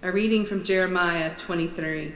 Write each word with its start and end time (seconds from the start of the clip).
A 0.00 0.12
reading 0.12 0.46
from 0.46 0.62
Jeremiah 0.62 1.34
23. 1.34 2.14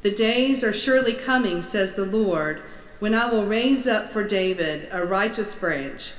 The 0.00 0.10
days 0.10 0.64
are 0.64 0.72
surely 0.72 1.12
coming, 1.12 1.62
says 1.62 1.94
the 1.94 2.06
Lord, 2.06 2.62
when 3.00 3.14
I 3.14 3.30
will 3.30 3.44
raise 3.44 3.86
up 3.86 4.08
for 4.08 4.26
David 4.26 4.88
a 4.90 5.04
righteous 5.04 5.54
branch, 5.54 6.14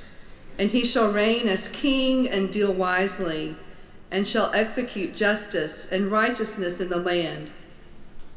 and 0.56 0.70
he 0.70 0.84
shall 0.84 1.10
reign 1.10 1.48
as 1.48 1.66
king 1.66 2.28
and 2.28 2.52
deal 2.52 2.72
wisely, 2.72 3.56
and 4.08 4.28
shall 4.28 4.52
execute 4.54 5.16
justice 5.16 5.90
and 5.90 6.12
righteousness 6.12 6.80
in 6.80 6.90
the 6.90 6.98
land. 6.98 7.50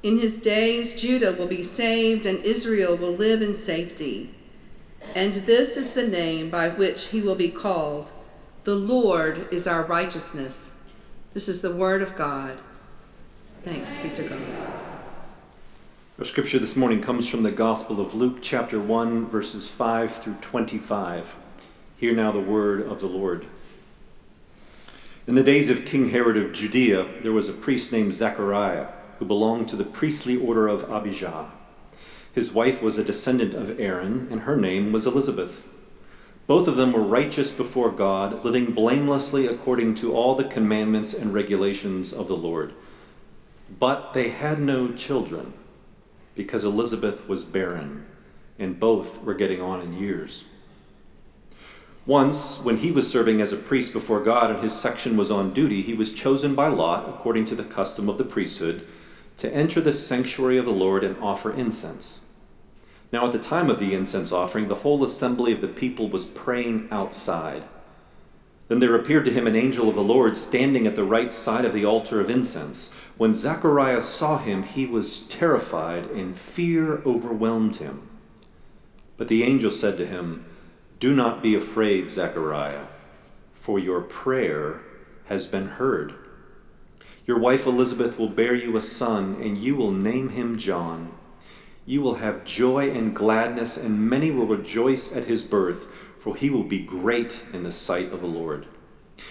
In 0.02 0.18
his 0.18 0.38
days, 0.38 1.00
Judah 1.00 1.34
will 1.34 1.48
be 1.48 1.62
saved, 1.62 2.26
and 2.26 2.44
Israel 2.44 2.98
will 2.98 3.14
live 3.14 3.44
in 3.44 3.54
safety. 3.54 4.34
And 5.14 5.34
this 5.46 5.78
is 5.78 5.92
the 5.92 6.08
name 6.08 6.50
by 6.50 6.70
which 6.70 7.10
he 7.10 7.22
will 7.22 7.36
be 7.36 7.52
called 7.52 8.12
The 8.64 8.74
Lord 8.74 9.48
is 9.54 9.68
our 9.68 9.84
righteousness. 9.84 10.78
This 11.34 11.48
is 11.48 11.62
the 11.62 11.74
word 11.74 12.02
of 12.02 12.18
God. 12.18 12.58
Thanks 13.64 13.96
be 14.04 14.10
to 14.10 14.24
God. 14.24 14.42
Our 16.20 16.26
scripture 16.26 16.60
this 16.60 16.76
morning 16.76 17.02
comes 17.02 17.26
from 17.26 17.44
the 17.44 17.52
Gospel 17.52 18.02
of 18.02 18.14
Luke, 18.14 18.40
chapter 18.42 18.78
1, 18.78 19.28
verses 19.28 19.66
5 19.70 20.14
through 20.14 20.36
25. 20.42 21.34
Hear 21.96 22.14
now 22.14 22.34
the 22.34 22.42
word 22.42 22.86
of 22.86 23.00
the 23.00 23.08
Lord. 23.08 23.46
In 25.26 25.36
the 25.36 25.42
days 25.42 25.70
of 25.70 25.86
King 25.86 26.10
Herod 26.10 26.36
of 26.36 26.52
Judea, 26.52 27.08
there 27.22 27.32
was 27.32 27.48
a 27.48 27.54
priest 27.54 27.94
named 27.94 28.14
Zechariah 28.14 28.88
who 29.20 29.26
belonged 29.26 29.70
to 29.70 29.78
the 29.78 29.86
priestly 29.86 30.36
order 30.36 30.68
of 30.68 30.92
Abijah. 30.92 31.50
His 32.34 32.52
wife 32.52 32.82
was 32.82 32.98
a 32.98 33.06
descendant 33.06 33.54
of 33.54 33.80
Aaron, 33.80 34.28
and 34.32 34.42
her 34.42 34.58
name 34.58 34.92
was 34.92 35.08
Elizabeth. 35.08 35.66
Both 36.48 36.68
of 36.68 36.76
them 36.76 36.92
were 36.92 37.02
righteous 37.02 37.50
before 37.50 37.92
God, 37.92 38.44
living 38.44 38.74
blamelessly 38.74 39.48
according 39.48 39.96
to 39.96 40.14
all 40.14 40.36
the 40.36 40.44
commandments 40.44 41.14
and 41.14 41.34
regulations 41.34 42.12
of 42.12 42.28
the 42.28 42.36
Lord. 42.36 42.74
But 43.80 44.14
they 44.14 44.30
had 44.30 44.60
no 44.60 44.92
children, 44.92 45.54
because 46.36 46.64
Elizabeth 46.64 47.28
was 47.28 47.44
barren, 47.44 48.06
and 48.60 48.80
both 48.80 49.24
were 49.24 49.34
getting 49.34 49.62
on 49.62 49.82
in 49.82 49.94
years. 49.94 50.44
Once, 52.06 52.60
when 52.60 52.78
he 52.78 52.92
was 52.92 53.10
serving 53.10 53.40
as 53.42 53.54
a 53.54 53.58
priest 53.58 53.94
before 53.94 54.20
God 54.20 54.50
and 54.50 54.60
his 54.60 54.74
section 54.74 55.16
was 55.16 55.30
on 55.30 55.54
duty, 55.54 55.84
he 55.84 55.94
was 55.94 56.12
chosen 56.12 56.56
by 56.56 56.68
lot, 56.68 57.08
according 57.08 57.46
to 57.46 57.56
the 57.56 57.64
custom 57.64 58.10
of 58.10 58.18
the 58.18 58.26
priesthood, 58.26 58.88
to 59.38 59.54
enter 59.54 59.80
the 59.80 59.94
sanctuary 59.94 60.58
of 60.58 60.66
the 60.66 60.72
Lord 60.72 61.04
and 61.04 61.16
offer 61.22 61.54
incense. 61.54 62.20
Now, 63.12 63.26
at 63.26 63.34
the 63.34 63.40
time 63.40 63.70
of 63.70 63.80
the 63.80 63.94
incense 63.94 64.32
offering, 64.32 64.68
the 64.68 64.76
whole 64.76 65.04
assembly 65.04 65.52
of 65.52 65.62
the 65.62 65.68
people 65.68 66.10
was 66.10 66.26
praying 66.26 66.88
outside. 66.92 67.64
Then 68.70 68.80
there 68.80 68.96
appeared 68.96 69.26
to 69.26 69.34
him 69.34 69.48
an 69.48 69.56
angel 69.56 69.90
of 69.90 69.96
the 69.96 70.02
Lord 70.02 70.38
standing 70.38 70.88
at 70.88 70.96
the 70.96 71.04
right 71.04 71.34
side 71.34 71.66
of 71.66 71.74
the 71.74 71.84
altar 71.84 72.22
of 72.22 72.30
incense. 72.30 72.94
When 73.18 73.34
Zacharias 73.34 74.06
saw 74.06 74.38
him, 74.38 74.64
he 74.64 74.86
was 74.86 75.28
terrified, 75.28 76.10
and 76.12 76.34
fear 76.34 77.02
overwhelmed 77.06 77.76
him. 77.78 78.08
But 79.18 79.28
the 79.28 79.44
angel 79.44 79.72
said 79.72 79.98
to 79.98 80.06
him, 80.06 80.46
Do 81.02 81.14
not 81.14 81.44
be 81.44 81.54
afraid, 81.54 82.08
Zechariah, 82.08 82.86
for 83.54 83.78
your 83.78 84.00
prayer 84.00 84.80
has 85.26 85.48
been 85.48 85.68
heard. 85.68 86.14
Your 87.28 87.40
wife 87.40 87.66
Elizabeth 87.66 88.18
will 88.18 88.30
bear 88.30 88.56
you 88.56 88.78
a 88.78 88.82
son, 88.82 89.38
and 89.42 89.58
you 89.58 89.76
will 89.76 89.92
name 89.92 90.30
him 90.30 90.58
John. 90.58 91.12
You 91.86 92.02
will 92.02 92.16
have 92.16 92.46
joy 92.46 92.92
and 92.92 93.16
gladness, 93.16 93.78
and 93.78 94.10
many 94.10 94.32
will 94.32 94.46
rejoice 94.46 95.12
at 95.12 95.26
his 95.26 95.44
birth, 95.44 95.92
for 96.18 96.36
he 96.36 96.50
will 96.50 96.64
be 96.64 96.80
great 96.80 97.44
in 97.52 97.64
the 97.64 97.72
sight 97.72 98.12
of 98.12 98.22
the 98.22 98.28
Lord. 98.28 98.68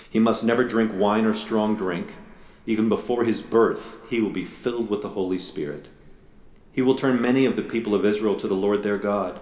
He 0.09 0.19
must 0.19 0.45
never 0.45 0.65
drink 0.65 0.93
wine 0.95 1.25
or 1.25 1.35
strong 1.35 1.77
drink. 1.77 2.15
Even 2.67 2.89
before 2.89 3.25
his 3.25 3.41
birth, 3.41 4.01
he 4.11 4.21
will 4.21 4.31
be 4.31 4.45
filled 4.45 4.91
with 4.91 5.03
the 5.03 5.11
Holy 5.11 5.39
Spirit. 5.39 5.87
He 6.73 6.83
will 6.83 6.95
turn 6.95 7.21
many 7.21 7.47
of 7.47 7.57
the 7.57 7.63
people 7.63 7.95
of 7.95 8.05
Israel 8.05 8.37
to 8.37 8.49
the 8.49 8.55
Lord 8.55 8.83
their 8.83 8.99
God. 8.99 9.41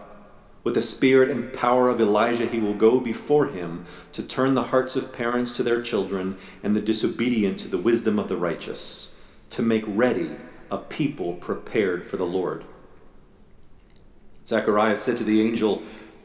With 0.64 0.74
the 0.74 0.82
spirit 0.82 1.30
and 1.30 1.52
power 1.52 1.88
of 1.88 2.00
Elijah, 2.00 2.46
he 2.46 2.58
will 2.58 2.74
go 2.74 3.00
before 3.00 3.46
him 3.46 3.86
to 4.12 4.22
turn 4.22 4.54
the 4.54 4.64
hearts 4.64 4.96
of 4.96 5.12
parents 5.12 5.52
to 5.52 5.62
their 5.62 5.80
children 5.80 6.36
and 6.62 6.76
the 6.76 6.80
disobedient 6.80 7.58
to 7.60 7.68
the 7.68 7.78
wisdom 7.78 8.18
of 8.18 8.28
the 8.28 8.36
righteous, 8.36 9.12
to 9.50 9.62
make 9.62 9.84
ready 9.86 10.32
a 10.70 10.78
people 10.78 11.34
prepared 11.34 12.04
for 12.04 12.18
the 12.18 12.26
Lord. 12.26 12.64
Zacharias 14.48 15.02
said 15.02 15.18
to 15.18 15.24
the 15.24 15.42
angel, 15.42 15.82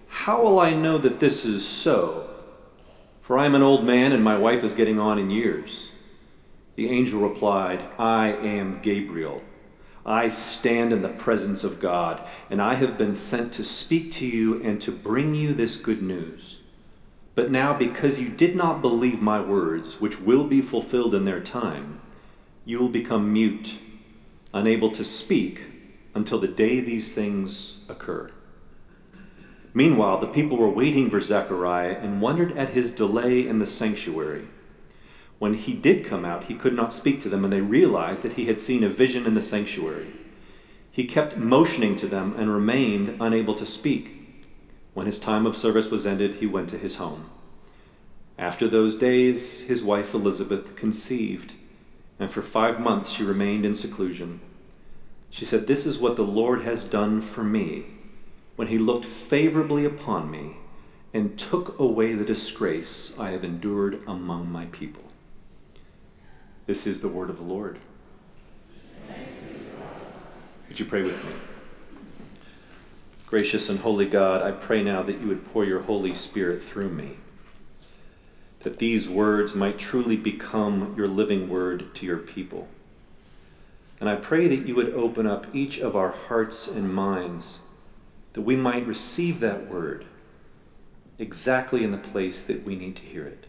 How 0.07 0.41
will 0.41 0.59
I 0.59 0.73
know 0.73 0.97
that 0.97 1.19
this 1.19 1.45
is 1.45 1.67
so? 1.67 2.29
For 3.21 3.37
I 3.37 3.45
am 3.45 3.53
an 3.53 3.61
old 3.61 3.85
man 3.85 4.13
and 4.13 4.23
my 4.23 4.37
wife 4.37 4.63
is 4.63 4.73
getting 4.73 4.99
on 4.99 5.19
in 5.19 5.29
years. 5.29 5.89
The 6.75 6.89
angel 6.89 7.21
replied, 7.21 7.83
I 7.99 8.29
am 8.29 8.81
Gabriel 8.81 9.43
I 10.05 10.27
stand 10.27 10.91
in 10.91 11.01
the 11.01 11.09
presence 11.09 11.63
of 11.63 11.79
God, 11.79 12.21
and 12.49 12.61
I 12.61 12.73
have 12.75 12.97
been 12.97 13.13
sent 13.13 13.53
to 13.53 13.63
speak 13.63 14.11
to 14.13 14.27
you 14.27 14.61
and 14.61 14.81
to 14.81 14.91
bring 14.91 15.33
you 15.33 15.53
this 15.53 15.77
good 15.77 16.01
news. 16.01 16.59
But 17.35 17.51
now, 17.51 17.73
because 17.73 18.19
you 18.19 18.29
did 18.29 18.55
not 18.55 18.81
believe 18.81 19.21
my 19.21 19.39
words, 19.39 20.01
which 20.01 20.19
will 20.19 20.43
be 20.43 20.61
fulfilled 20.61 21.15
in 21.15 21.25
their 21.25 21.39
time, 21.39 22.01
you 22.65 22.79
will 22.79 22.89
become 22.89 23.31
mute, 23.31 23.79
unable 24.53 24.91
to 24.91 25.03
speak 25.03 25.61
until 26.15 26.39
the 26.39 26.47
day 26.47 26.79
these 26.79 27.13
things 27.13 27.79
occur. 27.89 28.31
Meanwhile, 29.73 30.19
the 30.19 30.27
people 30.27 30.57
were 30.57 30.69
waiting 30.69 31.09
for 31.09 31.19
Zechariah 31.19 31.97
and 31.99 32.21
wondered 32.21 32.55
at 32.57 32.69
his 32.69 32.91
delay 32.91 33.47
in 33.47 33.59
the 33.59 33.65
sanctuary. 33.65 34.47
When 35.39 35.55
he 35.55 35.73
did 35.73 36.05
come 36.05 36.23
out, 36.23 36.45
he 36.45 36.53
could 36.55 36.73
not 36.73 36.93
speak 36.93 37.19
to 37.21 37.29
them, 37.29 37.43
and 37.43 37.51
they 37.51 37.61
realized 37.61 38.23
that 38.23 38.33
he 38.33 38.45
had 38.45 38.59
seen 38.59 38.83
a 38.83 38.89
vision 38.89 39.25
in 39.25 39.33
the 39.33 39.41
sanctuary. 39.41 40.13
He 40.91 41.05
kept 41.05 41.37
motioning 41.37 41.95
to 41.97 42.07
them 42.07 42.35
and 42.37 42.53
remained 42.53 43.17
unable 43.19 43.55
to 43.55 43.65
speak. 43.65 44.45
When 44.93 45.07
his 45.07 45.19
time 45.19 45.47
of 45.47 45.57
service 45.57 45.89
was 45.89 46.05
ended, 46.05 46.35
he 46.35 46.45
went 46.45 46.69
to 46.69 46.77
his 46.77 46.97
home. 46.97 47.29
After 48.37 48.67
those 48.67 48.95
days, 48.95 49.61
his 49.61 49.83
wife 49.83 50.13
Elizabeth 50.13 50.75
conceived, 50.75 51.53
and 52.19 52.31
for 52.31 52.43
five 52.43 52.79
months 52.79 53.09
she 53.09 53.23
remained 53.23 53.65
in 53.65 53.73
seclusion. 53.73 54.39
She 55.33 55.45
said, 55.45 55.65
This 55.65 55.87
is 55.87 55.97
what 55.97 56.15
the 56.15 56.23
Lord 56.23 56.61
has 56.61 56.83
done 56.83 57.19
for 57.19 57.43
me 57.43 57.85
when 58.55 58.67
he 58.67 58.77
looked 58.77 59.03
favorably 59.03 59.83
upon 59.83 60.29
me 60.29 60.57
and 61.11 61.39
took 61.39 61.79
away 61.79 62.13
the 62.13 62.23
disgrace 62.23 63.17
I 63.17 63.31
have 63.31 63.43
endured 63.43 64.03
among 64.05 64.51
my 64.51 64.65
people. 64.65 65.01
This 66.67 66.85
is 66.85 67.01
the 67.01 67.07
word 67.07 67.31
of 67.31 67.37
the 67.37 67.43
Lord. 67.43 67.79
Would 70.67 70.79
you 70.79 70.85
pray 70.85 71.01
with 71.01 71.25
me? 71.25 71.31
Gracious 73.25 73.69
and 73.69 73.79
holy 73.79 74.05
God, 74.05 74.43
I 74.43 74.51
pray 74.51 74.83
now 74.83 75.01
that 75.01 75.19
you 75.19 75.25
would 75.29 75.51
pour 75.51 75.65
your 75.65 75.81
Holy 75.81 76.13
Spirit 76.13 76.61
through 76.61 76.89
me, 76.89 77.17
that 78.59 78.77
these 78.77 79.09
words 79.09 79.55
might 79.55 79.79
truly 79.79 80.15
become 80.15 80.93
your 80.95 81.07
living 81.07 81.49
word 81.49 81.95
to 81.95 82.05
your 82.05 82.19
people. 82.19 82.67
And 84.03 84.09
I 84.09 84.17
pray 84.17 84.49
that 84.49 84.67
you 84.67 84.75
would 84.75 84.93
open 84.95 85.25
up 85.25 85.47
each 85.55 85.79
of 85.79 85.95
our 85.95 86.09
hearts 86.09 86.67
and 86.67 86.93
minds, 86.93 87.59
that 88.33 88.41
we 88.41 88.57
might 88.57 88.85
receive 88.85 89.39
that 89.39 89.69
word 89.69 90.03
exactly 91.17 91.85
in 91.85 91.91
the 91.91 91.97
place 91.97 92.43
that 92.43 92.65
we 92.65 92.75
need 92.75 92.97
to 92.97 93.03
hear 93.03 93.25
it. 93.25 93.45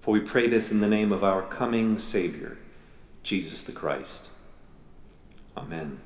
For 0.00 0.12
we 0.12 0.20
pray 0.20 0.46
this 0.48 0.72
in 0.72 0.80
the 0.80 0.88
name 0.88 1.12
of 1.12 1.22
our 1.22 1.42
coming 1.42 1.98
Savior, 1.98 2.56
Jesus 3.22 3.62
the 3.62 3.72
Christ. 3.72 4.30
Amen. 5.54 6.00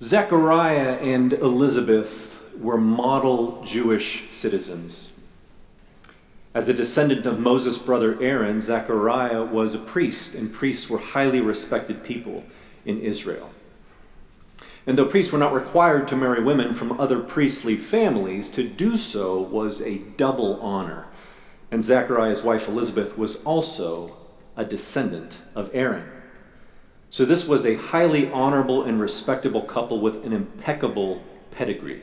Zechariah 0.00 0.94
and 0.94 1.34
Elizabeth 1.34 2.42
were 2.58 2.78
model 2.78 3.62
Jewish 3.66 4.30
citizens. 4.30 5.10
As 6.54 6.68
a 6.68 6.74
descendant 6.74 7.26
of 7.26 7.40
Moses' 7.40 7.78
brother 7.78 8.16
Aaron, 8.22 8.60
Zechariah 8.60 9.42
was 9.42 9.74
a 9.74 9.78
priest, 9.78 10.36
and 10.36 10.52
priests 10.52 10.88
were 10.88 10.98
highly 10.98 11.40
respected 11.40 12.04
people 12.04 12.44
in 12.86 13.00
Israel. 13.00 13.50
And 14.86 14.96
though 14.96 15.06
priests 15.06 15.32
were 15.32 15.38
not 15.38 15.52
required 15.52 16.06
to 16.08 16.16
marry 16.16 16.40
women 16.40 16.72
from 16.72 17.00
other 17.00 17.18
priestly 17.18 17.76
families, 17.76 18.48
to 18.50 18.62
do 18.62 18.96
so 18.96 19.40
was 19.40 19.82
a 19.82 19.98
double 20.16 20.60
honor. 20.60 21.06
And 21.72 21.82
Zechariah's 21.82 22.44
wife 22.44 22.68
Elizabeth 22.68 23.18
was 23.18 23.42
also 23.42 24.16
a 24.56 24.64
descendant 24.64 25.38
of 25.56 25.70
Aaron. 25.74 26.08
So 27.10 27.24
this 27.24 27.48
was 27.48 27.66
a 27.66 27.76
highly 27.76 28.30
honorable 28.30 28.84
and 28.84 29.00
respectable 29.00 29.62
couple 29.62 30.00
with 30.00 30.24
an 30.24 30.32
impeccable 30.32 31.24
pedigree. 31.50 32.02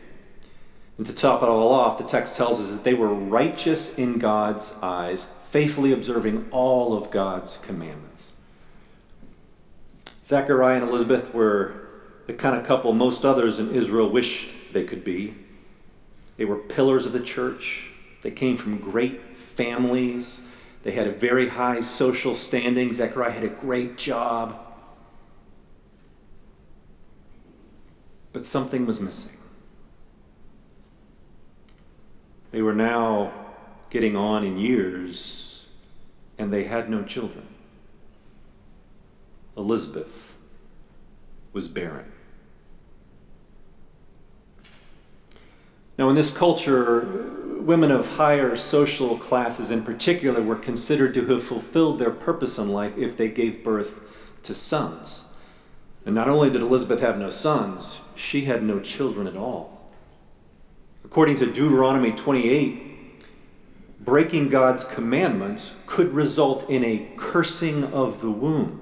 And 0.98 1.08
to 1.08 1.14
top 1.14 1.42
it 1.42 1.50
all 1.50 1.72
off, 1.72 1.98
the 1.98 2.04
text 2.04 2.36
tells 2.36 2.60
us 2.60 2.70
that 2.70 2.84
they 2.84 2.94
were 2.94 3.14
righteous 3.14 3.98
in 3.98 4.20
God's 4.20 4.76
eyes, 4.82 5.30
faithfully 5.50 5.94
observing 5.94 6.48
all 6.52 6.96
of 6.96 7.10
God's 7.12 7.58
commandments. 7.58 8.34
Zechariah 10.24 10.82
and 10.82 10.90
Elizabeth 10.90 11.34
were 11.34 11.88
the 12.28 12.34
kind 12.34 12.56
of 12.56 12.66
couple 12.66 12.94
most 12.94 13.26
others 13.26 13.60
in 13.60 13.74
Israel 13.74 14.10
wished 14.10 14.52
they 14.74 14.84
could 14.84 15.04
be. 15.04 15.34
They 16.38 16.46
were 16.46 16.58
pillars 16.58 17.06
of 17.06 17.14
the 17.14 17.20
church, 17.20 17.92
They 18.22 18.32
came 18.32 18.56
from 18.56 18.78
great 18.78 19.36
families. 19.36 20.42
They 20.84 20.92
had 20.92 21.08
a 21.08 21.12
very 21.12 21.50
high 21.50 21.82
social 21.82 22.36
standing. 22.36 22.94
Zechariah 22.94 23.32
had 23.32 23.44
a 23.44 23.50
great 23.50 23.98
job. 23.98 24.60
But 28.34 28.46
something 28.46 28.86
was 28.86 29.00
missing. 29.00 29.38
They 32.52 32.62
were 32.62 32.76
now 32.76 33.32
getting 33.90 34.16
on 34.16 34.44
in 34.44 34.58
years, 34.58 35.66
and 36.38 36.52
they 36.52 36.66
had 36.66 36.90
no 36.90 37.04
children. 37.04 37.48
Elizabeth 39.58 40.38
was 41.54 41.68
barren. 41.68 42.12
Now, 45.98 46.10
in 46.10 46.16
this 46.16 46.32
culture, 46.32 47.26
women 47.60 47.92
of 47.92 48.16
higher 48.16 48.56
social 48.56 49.18
classes 49.18 49.70
in 49.70 49.84
particular 49.84 50.42
were 50.42 50.56
considered 50.56 51.14
to 51.14 51.26
have 51.28 51.44
fulfilled 51.44 52.00
their 52.00 52.12
purpose 52.12 52.58
in 52.58 52.70
life 52.70 52.98
if 52.98 53.18
they 53.18 53.28
gave 53.28 53.64
birth 53.64 54.00
to 54.44 54.54
sons. 54.54 55.26
And 56.06 56.16
not 56.16 56.28
only 56.28 56.50
did 56.50 56.62
Elizabeth 56.62 57.02
have 57.02 57.20
no 57.20 57.30
sons, 57.30 58.02
she 58.16 58.46
had 58.46 58.64
no 58.64 58.80
children 58.80 59.28
at 59.28 59.36
all. 59.36 59.71
According 61.12 61.40
to 61.40 61.46
Deuteronomy 61.46 62.14
28, 62.14 63.26
breaking 64.00 64.48
God's 64.48 64.86
commandments 64.86 65.76
could 65.86 66.14
result 66.14 66.70
in 66.70 66.86
a 66.86 67.06
cursing 67.18 67.84
of 67.92 68.22
the 68.22 68.32
womb. 68.32 68.80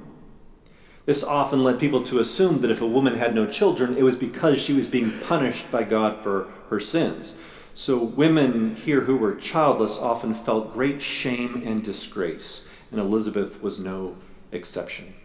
This 1.08 1.24
often 1.24 1.64
led 1.64 1.80
people 1.80 2.04
to 2.04 2.20
assume 2.20 2.62
that 2.62 2.70
if 2.70 2.84
a 2.84 2.88
woman 2.88 3.18
had 3.18 3.34
no 3.34 3.48
children, 3.48 3.98
it 3.98 4.04
was 4.04 4.16
because 4.16 4.60
she 4.60 4.74
was 4.74 4.86
being 4.86 5.12
punished 5.22 5.72
by 5.72 5.82
God 5.82 6.22
for 6.22 6.48
her 6.70 6.80
sins. 6.80 7.36
So 7.74 7.98
women 7.98 8.76
here 8.76 9.02
who 9.02 9.18
were 9.18 9.34
childless 9.34 9.98
often 9.98 10.36
felt 10.36 10.76
great 10.76 11.02
shame 11.02 11.64
and 11.66 11.84
disgrace, 11.84 12.68
and 12.92 13.02
Elizabeth 13.02 13.64
was 13.64 13.80
no 13.80 14.16
exception. 14.52 15.16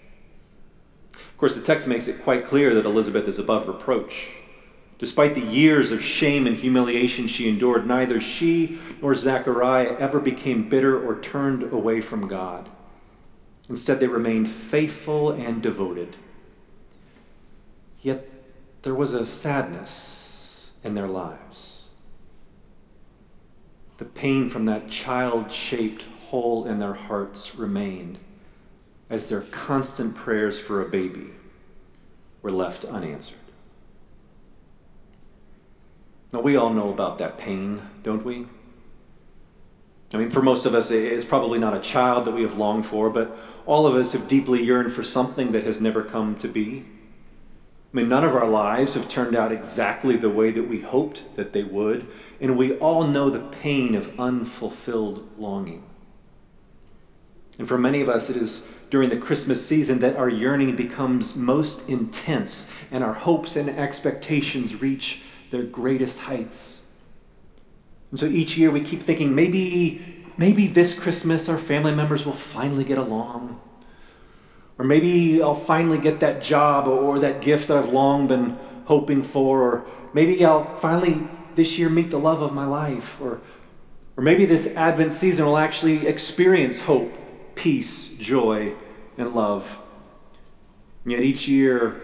Of 1.12 1.36
course, 1.36 1.54
the 1.54 1.60
text 1.60 1.86
makes 1.86 2.08
it 2.08 2.22
quite 2.22 2.46
clear 2.46 2.74
that 2.74 2.86
Elizabeth 2.86 3.28
is 3.28 3.38
above 3.38 3.68
reproach. 3.68 4.28
Despite 4.98 5.34
the 5.34 5.40
years 5.40 5.90
of 5.90 6.02
shame 6.02 6.46
and 6.46 6.56
humiliation 6.56 7.26
she 7.26 7.48
endured, 7.48 7.86
neither 7.86 8.20
she 8.20 8.78
nor 9.02 9.14
Zechariah 9.14 9.96
ever 9.98 10.20
became 10.20 10.68
bitter 10.68 11.02
or 11.04 11.20
turned 11.20 11.64
away 11.72 12.00
from 12.00 12.28
God. 12.28 12.68
Instead, 13.68 13.98
they 13.98 14.06
remained 14.06 14.48
faithful 14.48 15.30
and 15.30 15.62
devoted. 15.62 16.16
Yet 18.02 18.28
there 18.82 18.94
was 18.94 19.14
a 19.14 19.26
sadness 19.26 20.70
in 20.84 20.94
their 20.94 21.08
lives. 21.08 21.80
The 23.96 24.04
pain 24.04 24.48
from 24.48 24.66
that 24.66 24.90
child 24.90 25.50
shaped 25.50 26.02
hole 26.26 26.66
in 26.66 26.78
their 26.78 26.94
hearts 26.94 27.56
remained 27.56 28.18
as 29.08 29.28
their 29.28 29.42
constant 29.42 30.14
prayers 30.14 30.58
for 30.58 30.82
a 30.82 30.88
baby 30.88 31.30
were 32.42 32.50
left 32.50 32.84
unanswered. 32.84 33.38
Now, 36.34 36.40
we 36.40 36.56
all 36.56 36.70
know 36.70 36.90
about 36.90 37.18
that 37.18 37.38
pain, 37.38 37.80
don't 38.02 38.24
we? 38.24 38.46
I 40.12 40.16
mean, 40.16 40.30
for 40.30 40.42
most 40.42 40.66
of 40.66 40.74
us, 40.74 40.90
it's 40.90 41.24
probably 41.24 41.60
not 41.60 41.76
a 41.76 41.80
child 41.80 42.24
that 42.24 42.32
we 42.32 42.42
have 42.42 42.58
longed 42.58 42.86
for, 42.86 43.08
but 43.08 43.38
all 43.66 43.86
of 43.86 43.94
us 43.94 44.14
have 44.14 44.26
deeply 44.26 44.60
yearned 44.60 44.92
for 44.92 45.04
something 45.04 45.52
that 45.52 45.62
has 45.62 45.80
never 45.80 46.02
come 46.02 46.34
to 46.38 46.48
be. 46.48 46.86
I 47.92 47.96
mean, 47.96 48.08
none 48.08 48.24
of 48.24 48.34
our 48.34 48.48
lives 48.48 48.94
have 48.94 49.08
turned 49.08 49.36
out 49.36 49.52
exactly 49.52 50.16
the 50.16 50.28
way 50.28 50.50
that 50.50 50.64
we 50.64 50.80
hoped 50.80 51.36
that 51.36 51.52
they 51.52 51.62
would, 51.62 52.08
and 52.40 52.58
we 52.58 52.78
all 52.78 53.06
know 53.06 53.30
the 53.30 53.38
pain 53.38 53.94
of 53.94 54.18
unfulfilled 54.18 55.28
longing. 55.38 55.84
And 57.60 57.68
for 57.68 57.78
many 57.78 58.00
of 58.00 58.08
us, 58.08 58.28
it 58.28 58.34
is 58.34 58.66
during 58.90 59.08
the 59.08 59.18
Christmas 59.18 59.64
season 59.64 60.00
that 60.00 60.16
our 60.16 60.28
yearning 60.28 60.74
becomes 60.74 61.36
most 61.36 61.88
intense 61.88 62.72
and 62.90 63.04
our 63.04 63.14
hopes 63.14 63.54
and 63.54 63.70
expectations 63.70 64.80
reach 64.80 65.22
their 65.50 65.62
greatest 65.62 66.20
heights. 66.20 66.80
And 68.10 68.18
so 68.18 68.26
each 68.26 68.56
year 68.56 68.70
we 68.70 68.80
keep 68.80 69.02
thinking 69.02 69.34
maybe, 69.34 70.22
maybe 70.36 70.66
this 70.66 70.98
Christmas 70.98 71.48
our 71.48 71.58
family 71.58 71.94
members 71.94 72.24
will 72.24 72.32
finally 72.32 72.84
get 72.84 72.98
along. 72.98 73.60
Or 74.78 74.84
maybe 74.84 75.42
I'll 75.42 75.54
finally 75.54 75.98
get 75.98 76.20
that 76.20 76.42
job 76.42 76.88
or 76.88 77.18
that 77.18 77.40
gift 77.40 77.68
that 77.68 77.76
I've 77.76 77.88
long 77.88 78.26
been 78.26 78.56
hoping 78.84 79.22
for. 79.22 79.62
Or 79.62 79.86
maybe 80.12 80.44
I'll 80.44 80.76
finally 80.76 81.26
this 81.54 81.78
year 81.78 81.88
meet 81.88 82.10
the 82.10 82.18
love 82.18 82.42
of 82.42 82.52
my 82.52 82.66
life. 82.66 83.20
Or, 83.20 83.40
or 84.16 84.22
maybe 84.22 84.46
this 84.46 84.66
Advent 84.76 85.12
season 85.12 85.46
will 85.46 85.58
actually 85.58 86.06
experience 86.06 86.82
hope, 86.82 87.12
peace, 87.54 88.08
joy, 88.08 88.74
and 89.18 89.34
love. 89.34 89.78
And 91.04 91.12
yet 91.12 91.22
each 91.22 91.48
year, 91.48 92.00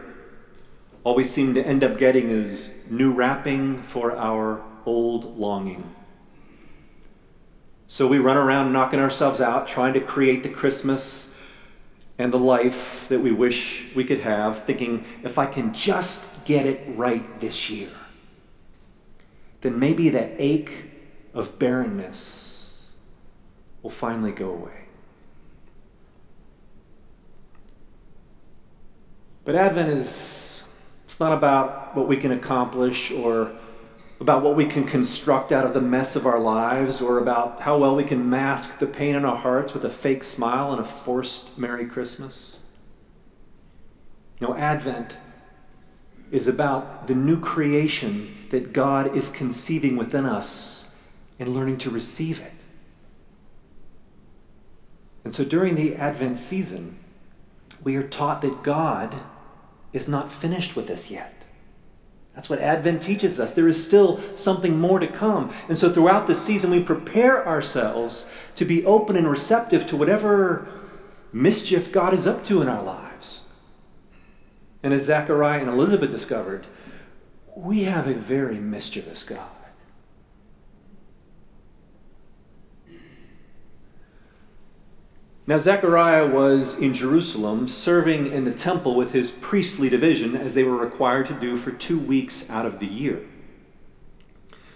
all 1.02 1.14
we 1.14 1.25
seem 1.25 1.55
to 1.55 1.67
end 1.67 1.82
up 1.82 1.97
getting 1.99 2.31
is 2.31 2.75
new 2.88 3.12
wrapping 3.12 3.82
for 3.82 4.17
our 4.17 4.62
old 4.85 5.38
longing. 5.38 5.94
So 7.87 8.06
we 8.06 8.19
run 8.19 8.37
around 8.37 8.73
knocking 8.73 9.00
ourselves 9.00 9.41
out, 9.41 9.67
trying 9.67 9.94
to 9.94 10.00
create 10.00 10.43
the 10.43 10.49
Christmas 10.49 11.35
and 12.19 12.32
the 12.32 12.38
life 12.38 13.08
that 13.08 13.20
we 13.20 13.32
wish 13.32 13.87
we 13.94 14.05
could 14.05 14.20
have, 14.20 14.64
thinking 14.64 15.05
if 15.23 15.38
I 15.38 15.47
can 15.47 15.73
just 15.73 16.44
get 16.44 16.67
it 16.67 16.82
right 16.97 17.41
this 17.41 17.70
year, 17.70 17.88
then 19.62 19.79
maybe 19.79 20.11
that 20.11 20.35
ache 20.38 20.85
of 21.32 21.58
barrenness 21.58 22.76
will 23.82 23.91
finally 23.91 24.32
go 24.32 24.50
away. 24.50 24.85
But 29.44 29.55
Advent 29.55 29.88
is 29.88 30.39
it's 31.20 31.28
not 31.28 31.37
about 31.37 31.94
what 31.94 32.08
we 32.08 32.17
can 32.17 32.32
accomplish 32.32 33.11
or 33.11 33.52
about 34.20 34.43
what 34.43 34.56
we 34.56 34.64
can 34.64 34.87
construct 34.87 35.52
out 35.52 35.67
of 35.67 35.75
the 35.75 35.81
mess 35.81 36.17
of 36.17 36.25
our 36.25 36.40
lives, 36.40 37.02
or 37.02 37.19
about 37.19 37.61
how 37.61 37.76
well 37.76 37.94
we 37.94 38.05
can 38.05 38.31
mask 38.31 38.78
the 38.78 38.87
pain 38.87 39.14
in 39.14 39.26
our 39.26 39.37
hearts 39.37 39.75
with 39.75 39.84
a 39.84 39.90
fake 39.90 40.25
smile 40.25 40.72
and 40.72 40.81
a 40.81 40.84
forced 40.84 41.58
Merry 41.58 41.84
Christmas. 41.84 42.56
No, 44.40 44.56
Advent 44.56 45.19
is 46.31 46.49
about 46.49 47.06
the 47.06 47.14
new 47.14 47.38
creation 47.38 48.49
that 48.49 48.72
God 48.72 49.14
is 49.14 49.28
conceiving 49.28 49.99
within 49.99 50.25
us 50.25 50.96
and 51.38 51.55
learning 51.55 51.76
to 51.78 51.90
receive 51.90 52.40
it. 52.40 52.52
And 55.24 55.34
so 55.34 55.44
during 55.44 55.74
the 55.74 55.96
Advent 55.96 56.39
season, 56.39 56.98
we 57.84 57.96
are 57.96 58.08
taught 58.08 58.41
that 58.41 58.62
God 58.62 59.17
is 59.93 60.09
not 60.09 60.31
finished 60.31 60.77
with 60.77 60.91
us 60.91 61.11
yet. 61.11 61.44
That's 62.35 62.49
what 62.49 62.61
Advent 62.61 63.03
teaches 63.03 63.41
us. 63.41 63.53
There 63.53 63.69
is 63.69 63.85
still 63.85 64.19
something 64.35 64.79
more 64.79 64.99
to 64.99 65.06
come. 65.06 65.53
And 65.69 65.77
so 65.77 65.93
throughout 65.93 66.27
the 66.27 66.35
season, 66.35 66.70
we 66.70 66.82
prepare 66.82 67.47
ourselves 67.47 68.29
to 68.55 68.65
be 68.65 68.85
open 68.87 69.17
and 69.17 69.29
receptive 69.29 69.87
to 69.89 69.97
whatever 69.97 70.69
mischief 71.32 71.93
God 71.93 72.15
is 72.15 72.27
up 72.27 72.44
to 72.44 72.63
in 72.63 72.69
our 72.69 72.82
lives. 72.82 73.41
And 74.82 74.94
as 74.94 75.05
Zechariah 75.05 75.61
and 75.61 75.69
Elizabeth 75.69 76.11
discovered, 76.11 76.67
we 77.55 77.82
have 77.82 78.06
a 78.06 78.15
very 78.15 78.59
mischievous 78.59 79.25
God. 79.25 79.51
Now, 85.47 85.59
Zechariah 85.59 86.27
was 86.27 86.79
in 86.79 86.94
Jerusalem 86.94 87.67
serving 87.67 88.31
in 88.31 88.44
the 88.44 88.53
temple 88.53 88.94
with 88.94 89.13
his 89.13 89.31
priestly 89.31 89.89
division 89.89 90.37
as 90.37 90.55
they 90.55 90.63
were 90.63 90.77
required 90.77 91.27
to 91.27 91.35
do 91.35 91.56
for 91.56 91.73
two 91.73 91.99
weeks 91.99 92.49
out 92.51 92.67
of 92.67 92.79
the 92.79 92.87
year. 92.87 93.20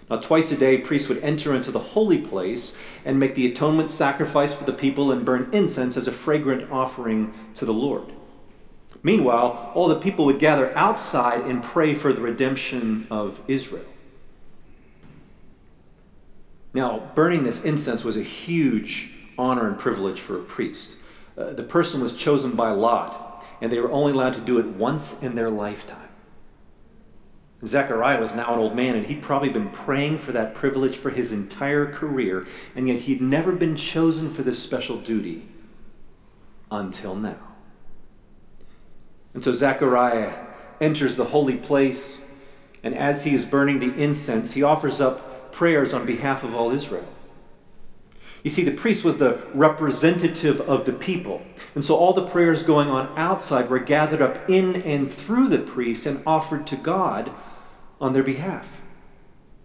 Now, 0.09 0.17
twice 0.17 0.51
a 0.51 0.57
day, 0.57 0.77
priests 0.77 1.09
would 1.09 1.23
enter 1.23 1.55
into 1.55 1.71
the 1.71 1.79
holy 1.79 2.19
place 2.19 2.77
and 3.05 3.19
make 3.19 3.35
the 3.35 3.47
atonement 3.51 3.89
sacrifice 3.89 4.53
for 4.53 4.63
the 4.63 4.73
people 4.73 5.11
and 5.11 5.25
burn 5.25 5.49
incense 5.51 5.97
as 5.97 6.07
a 6.07 6.11
fragrant 6.11 6.71
offering 6.71 7.33
to 7.55 7.65
the 7.65 7.73
Lord. 7.73 8.11
Meanwhile, 9.01 9.71
all 9.73 9.87
the 9.87 9.99
people 9.99 10.25
would 10.25 10.39
gather 10.39 10.75
outside 10.77 11.41
and 11.41 11.63
pray 11.63 11.93
for 11.93 12.11
the 12.11 12.21
redemption 12.21 13.07
of 13.09 13.41
Israel. 13.47 13.85
Now, 16.73 17.11
burning 17.15 17.43
this 17.43 17.63
incense 17.63 18.03
was 18.03 18.17
a 18.17 18.23
huge 18.23 19.11
honor 19.37 19.67
and 19.67 19.77
privilege 19.77 20.19
for 20.19 20.39
a 20.39 20.43
priest. 20.43 20.95
Uh, 21.37 21.53
the 21.53 21.63
person 21.63 22.01
was 22.01 22.15
chosen 22.15 22.51
by 22.55 22.71
lot, 22.71 23.45
and 23.61 23.71
they 23.71 23.79
were 23.79 23.91
only 23.91 24.13
allowed 24.13 24.33
to 24.33 24.41
do 24.41 24.59
it 24.59 24.65
once 24.65 25.21
in 25.21 25.35
their 25.35 25.49
lifetime. 25.49 26.09
Zechariah 27.65 28.21
was 28.21 28.35
now 28.35 28.53
an 28.53 28.59
old 28.59 28.75
man, 28.75 28.95
and 28.95 29.05
he'd 29.05 29.21
probably 29.21 29.49
been 29.49 29.69
praying 29.69 30.19
for 30.19 30.31
that 30.33 30.53
privilege 30.53 30.95
for 30.97 31.09
his 31.09 31.31
entire 31.31 31.91
career, 31.91 32.45
and 32.75 32.87
yet 32.87 32.99
he'd 32.99 33.21
never 33.21 33.51
been 33.51 33.75
chosen 33.75 34.29
for 34.29 34.43
this 34.43 34.61
special 34.61 34.97
duty 34.97 35.47
until 36.69 37.15
now. 37.15 37.37
And 39.33 39.43
so 39.43 39.51
Zechariah 39.51 40.33
enters 40.79 41.15
the 41.15 41.25
holy 41.25 41.57
place, 41.57 42.19
and 42.83 42.93
as 42.93 43.23
he 43.23 43.33
is 43.33 43.45
burning 43.45 43.79
the 43.79 43.93
incense, 44.01 44.53
he 44.53 44.63
offers 44.63 45.01
up 45.01 45.51
prayers 45.51 45.93
on 45.93 46.05
behalf 46.05 46.43
of 46.43 46.53
all 46.53 46.71
Israel. 46.71 47.07
You 48.45 48.51
see, 48.51 48.63
the 48.63 48.69
priest 48.69 49.03
was 49.03 49.17
the 49.17 49.39
representative 49.55 50.61
of 50.61 50.85
the 50.85 50.93
people. 50.93 51.41
And 51.73 51.83
so 51.83 51.95
all 51.95 52.13
the 52.13 52.27
prayers 52.27 52.61
going 52.61 52.89
on 52.89 53.11
outside 53.17 53.71
were 53.71 53.79
gathered 53.79 54.21
up 54.21 54.47
in 54.47 54.83
and 54.83 55.11
through 55.11 55.47
the 55.47 55.57
priest 55.57 56.05
and 56.05 56.21
offered 56.27 56.67
to 56.67 56.75
God 56.75 57.31
on 57.99 58.13
their 58.13 58.21
behalf. 58.21 58.81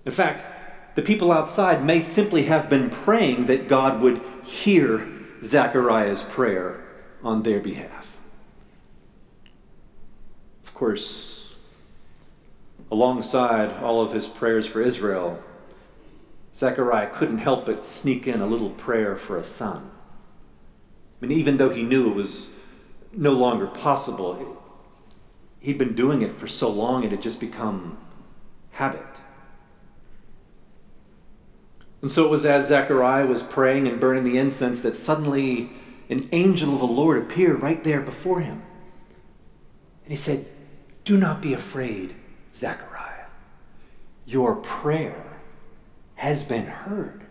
In 0.07 0.13
fact, 0.13 0.47
the 0.95 1.03
people 1.03 1.31
outside 1.31 1.85
may 1.85 2.01
simply 2.01 2.45
have 2.45 2.71
been 2.71 2.89
praying 2.89 3.49
that 3.49 3.69
God 3.69 4.01
would 4.01 4.23
hear 4.43 5.07
Zechariah's 5.45 6.23
prayer 6.23 6.83
on 7.23 7.43
their 7.43 7.61
behalf. 7.61 8.17
Of 10.65 10.73
course, 10.73 11.53
alongside 12.91 13.83
all 13.83 14.01
of 14.01 14.15
his 14.15 14.27
prayers 14.27 14.67
for 14.67 14.81
Israel, 14.81 15.39
Zechariah 16.55 17.11
couldn't 17.11 17.39
help 17.39 17.67
but 17.67 17.85
sneak 17.85 18.27
in 18.27 18.41
a 18.41 18.47
little 18.47 18.71
prayer 18.71 19.17
for 19.17 19.39
a 19.39 19.45
son. 19.45 19.91
Mean, 21.21 21.33
even 21.33 21.59
though 21.59 21.71
he 21.71 21.83
knew 21.83 22.11
it 22.11 22.15
was 22.15 22.51
no 23.13 23.33
longer 23.33 23.67
possible, 23.67 24.63
he'd 25.61 25.79
been 25.79 25.95
doing 25.95 26.23
it 26.23 26.35
for 26.35 26.49
so 26.49 26.71
long 26.71 27.05
it 27.05 27.11
had 27.11 27.23
just 27.23 27.41
become 27.41 27.99
habit. 28.73 29.05
And 32.01 32.11
so 32.11 32.25
it 32.25 32.31
was 32.31 32.47
as 32.47 32.69
Zechariah 32.69 33.27
was 33.27 33.43
praying 33.43 33.87
and 33.87 34.01
burning 34.01 34.25
the 34.25 34.39
incense 34.39 34.81
that 34.81 34.97
suddenly 34.97 35.71
an 36.09 36.29
angel 36.33 36.73
of 36.73 36.81
the 36.81 36.87
Lord 36.87 37.19
appeared 37.23 37.61
right 37.61 37.85
there 37.85 38.01
before 38.01 38.41
him. 38.41 38.63
And 40.05 40.11
he 40.11 40.17
said, 40.17 40.47
Do 41.05 41.19
not 41.19 41.43
be 41.43 41.53
afraid, 41.53 42.15
Zechariah. 42.55 43.27
Your 44.25 44.57
prayer 44.57 45.30
has 46.21 46.43
been 46.43 46.67
heard. 46.67 47.23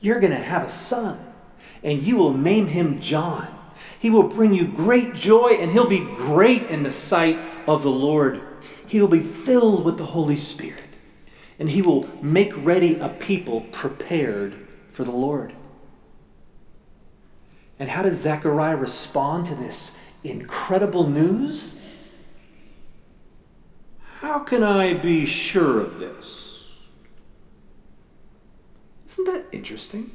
You're 0.00 0.20
going 0.20 0.30
to 0.30 0.38
have 0.38 0.62
a 0.62 0.68
son, 0.68 1.18
and 1.82 2.00
you 2.00 2.16
will 2.16 2.32
name 2.32 2.68
him 2.68 3.00
John. 3.00 3.48
He 3.98 4.08
will 4.08 4.28
bring 4.28 4.54
you 4.54 4.68
great 4.68 5.14
joy, 5.14 5.54
and 5.58 5.72
he'll 5.72 5.88
be 5.88 5.98
great 5.98 6.62
in 6.68 6.84
the 6.84 6.92
sight 6.92 7.36
of 7.66 7.82
the 7.82 7.90
Lord. 7.90 8.40
He 8.86 9.00
will 9.00 9.08
be 9.08 9.18
filled 9.18 9.84
with 9.84 9.98
the 9.98 10.06
Holy 10.06 10.36
Spirit, 10.36 10.84
and 11.58 11.68
he 11.68 11.82
will 11.82 12.08
make 12.22 12.52
ready 12.56 13.00
a 13.00 13.08
people 13.08 13.62
prepared 13.72 14.54
for 14.88 15.02
the 15.02 15.10
Lord. 15.10 15.52
And 17.80 17.88
how 17.88 18.02
does 18.02 18.20
Zechariah 18.20 18.76
respond 18.76 19.44
to 19.46 19.56
this 19.56 19.98
incredible 20.22 21.08
news? 21.08 21.80
How 24.20 24.38
can 24.38 24.62
I 24.62 24.94
be 24.94 25.26
sure 25.26 25.80
of 25.80 25.98
this? 25.98 26.45
Isn't 29.08 29.24
that 29.26 29.46
interesting? 29.52 30.10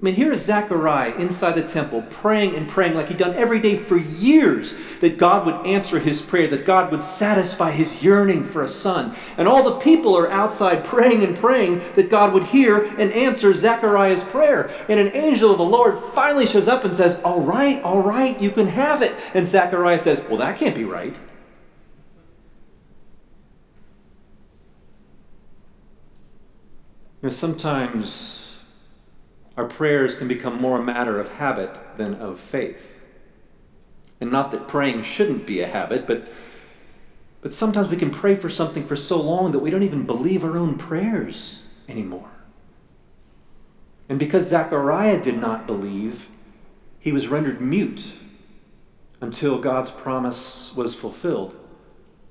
I 0.00 0.02
mean, 0.02 0.14
here 0.14 0.32
is 0.32 0.46
Zechariah 0.46 1.14
inside 1.16 1.56
the 1.56 1.62
temple 1.62 2.02
praying 2.08 2.54
and 2.54 2.66
praying 2.66 2.94
like 2.94 3.08
he'd 3.08 3.18
done 3.18 3.34
every 3.34 3.60
day 3.60 3.76
for 3.76 3.98
years 3.98 4.74
that 5.00 5.18
God 5.18 5.44
would 5.44 5.66
answer 5.66 5.98
his 5.98 6.22
prayer, 6.22 6.48
that 6.48 6.64
God 6.64 6.90
would 6.90 7.02
satisfy 7.02 7.70
his 7.70 8.02
yearning 8.02 8.42
for 8.42 8.62
a 8.62 8.68
son. 8.68 9.14
And 9.36 9.46
all 9.46 9.62
the 9.62 9.78
people 9.78 10.16
are 10.16 10.30
outside 10.30 10.86
praying 10.86 11.22
and 11.22 11.36
praying 11.36 11.82
that 11.96 12.08
God 12.08 12.32
would 12.32 12.44
hear 12.44 12.84
and 12.84 13.12
answer 13.12 13.52
Zechariah's 13.52 14.24
prayer. 14.24 14.70
And 14.88 14.98
an 14.98 15.14
angel 15.14 15.50
of 15.50 15.58
the 15.58 15.64
Lord 15.64 15.98
finally 16.14 16.46
shows 16.46 16.66
up 16.66 16.84
and 16.84 16.94
says, 16.94 17.20
All 17.20 17.42
right, 17.42 17.82
all 17.82 18.00
right, 18.00 18.40
you 18.40 18.50
can 18.50 18.68
have 18.68 19.02
it. 19.02 19.14
And 19.34 19.44
Zechariah 19.44 19.98
says, 19.98 20.24
Well, 20.26 20.38
that 20.38 20.56
can't 20.56 20.74
be 20.74 20.84
right. 20.86 21.14
You 27.22 27.26
know, 27.26 27.30
sometimes 27.30 28.56
our 29.56 29.66
prayers 29.66 30.14
can 30.14 30.26
become 30.26 30.60
more 30.60 30.78
a 30.78 30.82
matter 30.82 31.20
of 31.20 31.32
habit 31.32 31.70
than 31.98 32.14
of 32.14 32.40
faith. 32.40 33.04
And 34.20 34.32
not 34.32 34.50
that 34.52 34.68
praying 34.68 35.02
shouldn't 35.02 35.46
be 35.46 35.60
a 35.60 35.66
habit, 35.66 36.06
but, 36.06 36.28
but 37.42 37.52
sometimes 37.52 37.88
we 37.88 37.96
can 37.96 38.10
pray 38.10 38.34
for 38.34 38.48
something 38.48 38.86
for 38.86 38.96
so 38.96 39.20
long 39.20 39.52
that 39.52 39.58
we 39.58 39.70
don't 39.70 39.82
even 39.82 40.06
believe 40.06 40.44
our 40.44 40.56
own 40.56 40.78
prayers 40.78 41.62
anymore. 41.88 42.30
And 44.08 44.18
because 44.18 44.48
Zechariah 44.48 45.22
did 45.22 45.38
not 45.38 45.66
believe, 45.66 46.28
he 46.98 47.12
was 47.12 47.28
rendered 47.28 47.60
mute 47.60 48.14
until 49.20 49.58
God's 49.58 49.90
promise 49.90 50.72
was 50.74 50.94
fulfilled, 50.94 51.54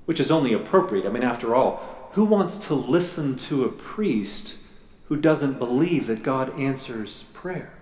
which 0.04 0.18
is 0.18 0.32
only 0.32 0.52
appropriate. 0.52 1.06
I 1.06 1.10
mean, 1.10 1.22
after 1.22 1.54
all, 1.54 2.10
who 2.12 2.24
wants 2.24 2.58
to 2.66 2.74
listen 2.74 3.36
to 3.36 3.64
a 3.64 3.68
priest 3.68 4.56
who 5.10 5.16
doesn't 5.16 5.58
believe 5.58 6.06
that 6.06 6.22
God 6.22 6.56
answers 6.56 7.24
prayer. 7.32 7.72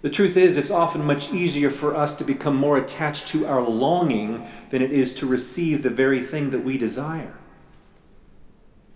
The 0.00 0.08
truth 0.08 0.38
is, 0.38 0.56
it's 0.56 0.70
often 0.70 1.04
much 1.04 1.30
easier 1.30 1.68
for 1.68 1.94
us 1.94 2.16
to 2.16 2.24
become 2.24 2.56
more 2.56 2.78
attached 2.78 3.28
to 3.28 3.46
our 3.46 3.60
longing 3.60 4.48
than 4.70 4.80
it 4.80 4.90
is 4.90 5.14
to 5.16 5.26
receive 5.26 5.82
the 5.82 5.90
very 5.90 6.22
thing 6.22 6.48
that 6.48 6.64
we 6.64 6.78
desire. 6.78 7.34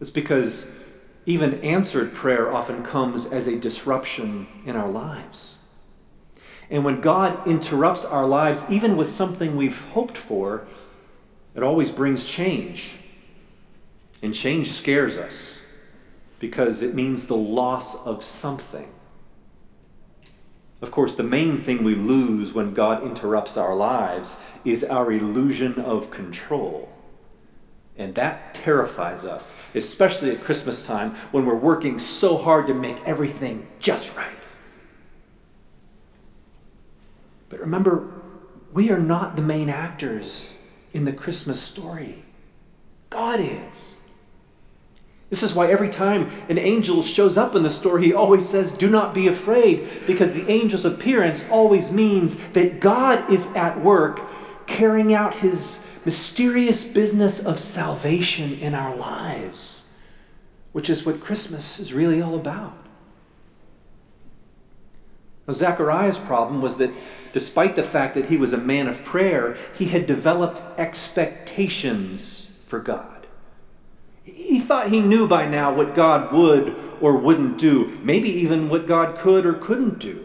It's 0.00 0.08
because 0.08 0.70
even 1.26 1.60
answered 1.60 2.14
prayer 2.14 2.50
often 2.50 2.82
comes 2.82 3.26
as 3.26 3.46
a 3.46 3.56
disruption 3.56 4.46
in 4.64 4.74
our 4.74 4.90
lives. 4.90 5.56
And 6.70 6.82
when 6.82 7.02
God 7.02 7.46
interrupts 7.46 8.06
our 8.06 8.26
lives, 8.26 8.64
even 8.70 8.96
with 8.96 9.08
something 9.10 9.54
we've 9.54 9.82
hoped 9.90 10.16
for, 10.16 10.66
it 11.54 11.62
always 11.62 11.90
brings 11.90 12.24
change 12.24 12.94
and 14.24 14.34
change 14.34 14.72
scares 14.72 15.18
us 15.18 15.58
because 16.38 16.80
it 16.80 16.94
means 16.94 17.26
the 17.26 17.36
loss 17.36 17.94
of 18.06 18.24
something. 18.24 18.90
Of 20.80 20.90
course, 20.90 21.14
the 21.14 21.22
main 21.22 21.58
thing 21.58 21.84
we 21.84 21.94
lose 21.94 22.54
when 22.54 22.72
God 22.72 23.02
interrupts 23.02 23.58
our 23.58 23.74
lives 23.76 24.40
is 24.64 24.82
our 24.82 25.12
illusion 25.12 25.78
of 25.78 26.10
control. 26.10 26.88
And 27.98 28.14
that 28.14 28.54
terrifies 28.54 29.26
us, 29.26 29.58
especially 29.74 30.30
at 30.30 30.42
Christmas 30.42 30.86
time 30.86 31.14
when 31.30 31.44
we're 31.44 31.54
working 31.54 31.98
so 31.98 32.38
hard 32.38 32.66
to 32.68 32.74
make 32.74 32.96
everything 33.04 33.66
just 33.78 34.16
right. 34.16 34.32
But 37.50 37.60
remember, 37.60 38.10
we 38.72 38.90
are 38.90 38.98
not 38.98 39.36
the 39.36 39.42
main 39.42 39.68
actors 39.68 40.56
in 40.94 41.04
the 41.04 41.12
Christmas 41.12 41.60
story, 41.60 42.24
God 43.10 43.38
is. 43.38 44.00
This 45.34 45.42
is 45.42 45.52
why 45.52 45.66
every 45.66 45.90
time 45.90 46.30
an 46.48 46.58
angel 46.58 47.02
shows 47.02 47.36
up 47.36 47.56
in 47.56 47.64
the 47.64 47.68
story, 47.68 48.04
he 48.04 48.14
always 48.14 48.48
says, 48.48 48.70
Do 48.70 48.88
not 48.88 49.12
be 49.12 49.26
afraid, 49.26 49.88
because 50.06 50.32
the 50.32 50.48
angel's 50.48 50.84
appearance 50.84 51.44
always 51.50 51.90
means 51.90 52.38
that 52.50 52.78
God 52.78 53.28
is 53.28 53.48
at 53.56 53.80
work 53.80 54.20
carrying 54.68 55.12
out 55.12 55.34
his 55.34 55.84
mysterious 56.04 56.84
business 56.84 57.44
of 57.44 57.58
salvation 57.58 58.60
in 58.60 58.74
our 58.74 58.94
lives, 58.94 59.86
which 60.70 60.88
is 60.88 61.04
what 61.04 61.18
Christmas 61.18 61.80
is 61.80 61.92
really 61.92 62.22
all 62.22 62.36
about. 62.36 62.78
Now, 65.48 65.54
Zechariah's 65.54 66.18
problem 66.18 66.62
was 66.62 66.76
that 66.76 66.92
despite 67.32 67.74
the 67.74 67.82
fact 67.82 68.14
that 68.14 68.26
he 68.26 68.36
was 68.36 68.52
a 68.52 68.58
man 68.58 68.86
of 68.86 69.02
prayer, 69.02 69.56
he 69.76 69.86
had 69.86 70.06
developed 70.06 70.62
expectations 70.78 72.52
for 72.66 72.78
God. 72.78 73.13
He 74.24 74.58
thought 74.58 74.88
he 74.88 75.00
knew 75.00 75.28
by 75.28 75.46
now 75.46 75.72
what 75.72 75.94
God 75.94 76.32
would 76.32 76.74
or 77.00 77.16
wouldn't 77.16 77.58
do, 77.58 77.98
maybe 78.02 78.28
even 78.30 78.68
what 78.68 78.86
God 78.86 79.18
could 79.18 79.44
or 79.44 79.54
couldn't 79.54 79.98
do. 79.98 80.24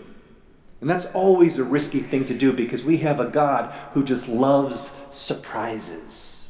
And 0.82 0.90
that's 0.90 1.14
always 1.14 1.60
a 1.60 1.64
risky 1.64 2.00
thing 2.00 2.24
to 2.26 2.34
do 2.34 2.54
because 2.54 2.86
we 2.86 2.98
have 2.98 3.20
a 3.20 3.28
God 3.28 3.74
who 3.94 4.04
just 4.04 4.30
loves 4.30 4.96
surprises. 5.12 6.48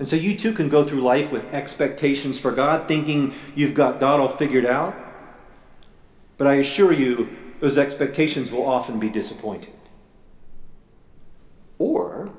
And 0.00 0.08
so 0.08 0.16
you 0.16 0.36
too 0.36 0.52
can 0.52 0.68
go 0.68 0.82
through 0.82 1.02
life 1.02 1.30
with 1.30 1.52
expectations 1.52 2.38
for 2.38 2.50
God, 2.50 2.88
thinking 2.88 3.34
you've 3.54 3.74
got 3.74 4.00
God 4.00 4.18
all 4.18 4.28
figured 4.28 4.66
out. 4.66 4.96
But 6.36 6.46
I 6.46 6.54
assure 6.54 6.92
you, 6.92 7.28
those 7.60 7.76
expectations 7.76 8.50
will 8.50 8.66
often 8.66 8.98
be 8.98 9.10
disappointed. 9.10 9.74
Or 11.78 12.30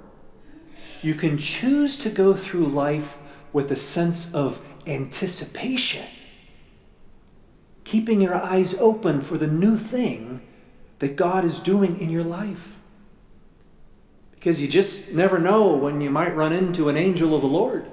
you 1.02 1.14
can 1.14 1.38
choose 1.38 1.98
to 2.00 2.10
go 2.10 2.34
through 2.34 2.66
life 2.66 3.20
with 3.54 3.72
a 3.72 3.76
sense 3.76 4.34
of 4.34 4.62
anticipation, 4.88 6.06
keeping 7.84 8.22
your 8.22 8.36
eyes 8.36 8.78
open 8.80 9.22
for 9.22 9.38
the 9.38 9.48
new 9.48 9.78
thing 9.78 10.42
that 11.00 11.16
God 11.16 11.44
is 11.46 11.60
doing 11.60 12.00
in 12.00 12.10
your 12.10 12.24
life. 12.24 12.78
Because 14.32 14.62
you 14.62 14.68
just 14.68 15.14
never 15.14 15.38
know 15.38 15.76
when 15.76 16.02
you 16.02 16.10
might 16.10 16.36
run 16.36 16.54
into 16.54 16.90
an 16.90 16.98
angel 16.98 17.36
of 17.36 17.42
the 17.42 17.48
Lord. 17.48 17.86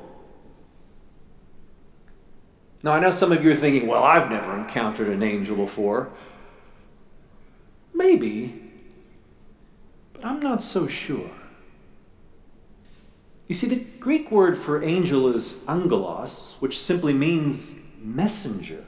Now, 2.82 2.92
I 2.92 3.00
know 3.00 3.10
some 3.10 3.32
of 3.32 3.44
you 3.44 3.50
are 3.50 3.56
thinking, 3.56 3.88
well, 3.88 4.04
I've 4.04 4.30
never 4.30 4.56
encountered 4.56 5.08
an 5.08 5.22
angel 5.22 5.56
before. 5.56 6.10
Maybe, 7.92 8.62
but 10.12 10.24
I'm 10.24 10.40
not 10.40 10.62
so 10.62 10.86
sure. 10.86 11.30
You 13.48 13.54
see, 13.54 13.66
the 13.66 13.82
Greek 13.98 14.30
word 14.30 14.58
for 14.58 14.84
angel 14.84 15.34
is 15.34 15.58
angelos, 15.66 16.56
which 16.60 16.78
simply 16.78 17.14
means 17.14 17.74
messenger. 17.98 18.84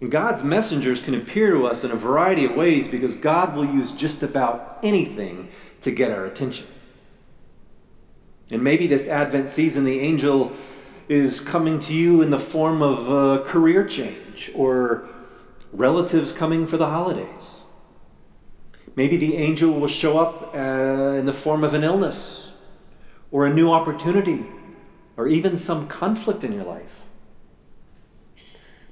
And 0.00 0.10
God's 0.10 0.42
messengers 0.42 1.02
can 1.02 1.14
appear 1.14 1.52
to 1.52 1.66
us 1.66 1.84
in 1.84 1.90
a 1.90 1.96
variety 1.96 2.46
of 2.46 2.56
ways 2.56 2.88
because 2.88 3.14
God 3.14 3.54
will 3.54 3.66
use 3.66 3.92
just 3.92 4.22
about 4.22 4.78
anything 4.82 5.48
to 5.82 5.90
get 5.90 6.10
our 6.10 6.24
attention. 6.24 6.66
And 8.50 8.62
maybe 8.64 8.86
this 8.86 9.06
Advent 9.06 9.50
season, 9.50 9.84
the 9.84 10.00
angel 10.00 10.52
is 11.08 11.40
coming 11.40 11.78
to 11.80 11.94
you 11.94 12.22
in 12.22 12.30
the 12.30 12.38
form 12.38 12.80
of 12.82 13.10
a 13.10 13.44
career 13.44 13.86
change 13.86 14.50
or 14.54 15.06
relatives 15.72 16.32
coming 16.32 16.66
for 16.66 16.78
the 16.78 16.86
holidays. 16.86 17.60
Maybe 18.94 19.18
the 19.18 19.36
angel 19.36 19.78
will 19.78 19.88
show 19.88 20.18
up 20.18 20.54
uh, 20.54 21.18
in 21.18 21.26
the 21.26 21.34
form 21.34 21.64
of 21.64 21.74
an 21.74 21.84
illness 21.84 22.45
or 23.30 23.46
a 23.46 23.52
new 23.52 23.70
opportunity 23.70 24.46
or 25.16 25.26
even 25.28 25.56
some 25.56 25.88
conflict 25.88 26.44
in 26.44 26.52
your 26.52 26.64
life. 26.64 27.00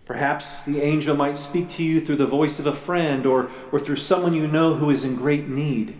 Perhaps 0.05 0.65
the 0.65 0.83
angel 0.83 1.17
might 1.17 1.39
speak 1.39 1.69
to 1.71 1.85
you 1.85 2.01
through 2.01 2.17
the 2.17 2.27
voice 2.27 2.59
of 2.59 2.67
a 2.67 2.73
friend 2.73 3.25
or, 3.25 3.51
or 3.73 3.81
through 3.81 3.97
someone 3.97 4.35
you 4.35 4.47
know 4.47 4.75
who 4.75 4.91
is 4.91 5.05
in 5.05 5.17
great 5.17 5.49
need. 5.49 5.99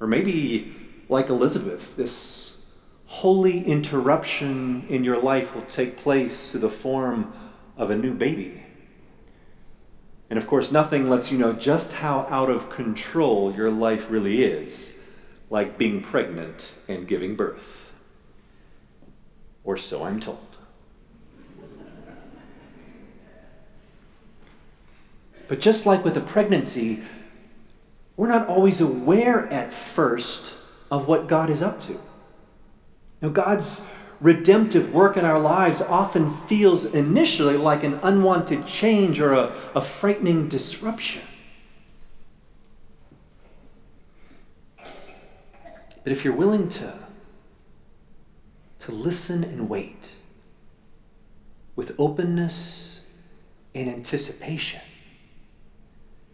Or 0.00 0.06
maybe, 0.06 0.74
like 1.08 1.28
Elizabeth, 1.28 1.96
this 1.96 2.56
holy 3.06 3.64
interruption 3.64 4.86
in 4.88 5.04
your 5.04 5.20
life 5.20 5.54
will 5.54 5.62
take 5.62 5.98
place 5.98 6.50
through 6.50 6.60
the 6.60 6.70
form 6.70 7.32
of 7.76 7.90
a 7.90 7.96
new 7.96 8.14
baby. 8.14 8.62
And 10.30 10.38
of 10.38 10.46
course, 10.46 10.70
nothing 10.70 11.10
lets 11.10 11.30
you 11.30 11.36
know 11.36 11.52
just 11.52 11.92
how 11.92 12.20
out 12.30 12.48
of 12.48 12.70
control 12.70 13.52
your 13.52 13.70
life 13.70 14.10
really 14.10 14.44
is, 14.44 14.94
like 15.50 15.76
being 15.76 16.00
pregnant 16.00 16.72
and 16.88 17.06
giving 17.06 17.34
birth. 17.34 17.92
Or 19.64 19.76
so 19.76 20.04
I'm 20.04 20.20
told. 20.20 20.38
But 25.48 25.60
just 25.60 25.84
like 25.84 26.04
with 26.04 26.16
a 26.16 26.20
pregnancy, 26.20 27.02
we're 28.16 28.28
not 28.28 28.46
always 28.46 28.80
aware 28.80 29.48
at 29.48 29.72
first 29.72 30.52
of 30.90 31.08
what 31.08 31.26
God 31.26 31.50
is 31.50 31.60
up 31.60 31.80
to. 31.80 32.00
Now, 33.20 33.30
God's 33.30 33.92
redemptive 34.20 34.94
work 34.94 35.16
in 35.16 35.24
our 35.24 35.40
lives 35.40 35.80
often 35.82 36.30
feels 36.46 36.84
initially 36.84 37.56
like 37.56 37.82
an 37.82 37.98
unwanted 38.02 38.66
change 38.66 39.20
or 39.20 39.32
a, 39.32 39.52
a 39.74 39.80
frightening 39.80 40.48
disruption. 40.48 41.22
But 46.02 46.12
if 46.12 46.24
you're 46.24 46.34
willing 46.34 46.68
to, 46.70 46.94
to 48.80 48.92
listen 48.92 49.44
and 49.44 49.68
wait 49.68 50.10
with 51.76 51.94
openness 51.98 53.02
and 53.74 53.88
anticipation, 53.88 54.80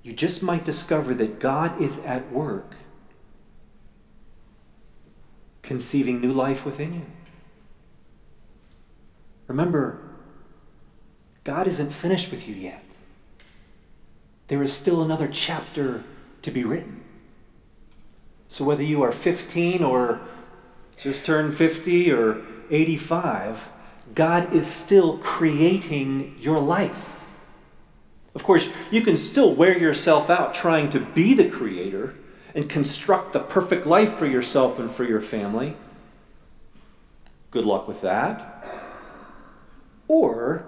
you 0.02 0.12
just 0.12 0.42
might 0.42 0.64
discover 0.64 1.14
that 1.14 1.40
God 1.40 1.80
is 1.80 1.98
at 2.04 2.30
work 2.30 2.74
conceiving 5.62 6.20
new 6.20 6.32
life 6.32 6.64
within 6.64 6.94
you. 6.94 7.06
Remember, 9.48 10.00
God 11.42 11.66
isn't 11.66 11.90
finished 11.90 12.30
with 12.30 12.48
you 12.48 12.54
yet. 12.54 12.84
There 14.48 14.62
is 14.62 14.72
still 14.72 15.02
another 15.02 15.28
chapter 15.28 16.04
to 16.42 16.50
be 16.52 16.62
written. 16.64 17.05
So 18.56 18.64
whether 18.64 18.82
you 18.82 19.02
are 19.02 19.12
15 19.12 19.84
or 19.84 20.18
just 20.96 21.26
turned 21.26 21.54
50 21.54 22.10
or 22.10 22.40
85, 22.70 23.68
God 24.14 24.50
is 24.54 24.66
still 24.66 25.18
creating 25.18 26.38
your 26.40 26.58
life. 26.58 27.10
Of 28.34 28.44
course, 28.44 28.70
you 28.90 29.02
can 29.02 29.18
still 29.18 29.54
wear 29.54 29.76
yourself 29.76 30.30
out 30.30 30.54
trying 30.54 30.88
to 30.88 31.00
be 31.00 31.34
the 31.34 31.50
creator 31.50 32.14
and 32.54 32.66
construct 32.66 33.34
the 33.34 33.40
perfect 33.40 33.84
life 33.84 34.14
for 34.14 34.24
yourself 34.24 34.78
and 34.78 34.90
for 34.90 35.04
your 35.04 35.20
family. 35.20 35.76
Good 37.50 37.66
luck 37.66 37.86
with 37.86 38.00
that. 38.00 38.66
Or 40.08 40.64